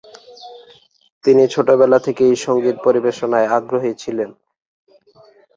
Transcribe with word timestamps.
তিনি 1.25 1.43
ছোটবেলা 1.47 1.97
থেকেই 1.99 2.33
সঙ্গীত 2.45 2.77
পরিবেশনায় 2.85 3.51
আগ্রহী 3.57 3.91
ছিলেন। 3.99 4.29